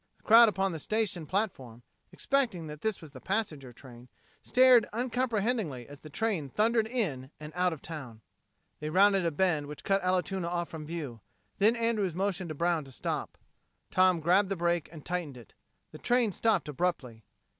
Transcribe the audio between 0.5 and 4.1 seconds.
the station platform, expecting that this was the passenger train,